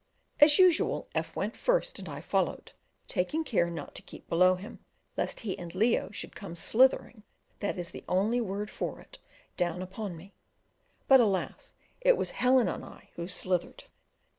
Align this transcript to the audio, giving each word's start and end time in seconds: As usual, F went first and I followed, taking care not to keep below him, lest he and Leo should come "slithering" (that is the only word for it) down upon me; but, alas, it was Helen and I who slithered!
As 0.39 0.57
usual, 0.57 1.09
F 1.13 1.35
went 1.35 1.55
first 1.55 1.99
and 1.99 2.09
I 2.09 2.21
followed, 2.21 2.71
taking 3.07 3.43
care 3.43 3.69
not 3.69 3.93
to 3.93 4.01
keep 4.01 4.27
below 4.27 4.55
him, 4.55 4.79
lest 5.15 5.41
he 5.41 5.55
and 5.59 5.75
Leo 5.75 6.09
should 6.09 6.35
come 6.35 6.55
"slithering" 6.55 7.21
(that 7.59 7.77
is 7.77 7.91
the 7.91 8.03
only 8.09 8.41
word 8.41 8.71
for 8.71 8.99
it) 8.99 9.19
down 9.57 9.83
upon 9.83 10.17
me; 10.17 10.33
but, 11.07 11.19
alas, 11.19 11.75
it 12.01 12.17
was 12.17 12.31
Helen 12.31 12.67
and 12.67 12.83
I 12.83 13.11
who 13.13 13.27
slithered! 13.27 13.83